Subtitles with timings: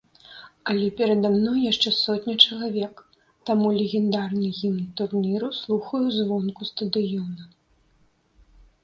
[0.71, 2.95] Але перада мной яшчэ сотня чалавек,
[3.49, 7.43] таму легендарны гімн турніру слухаю звонку стадыёна.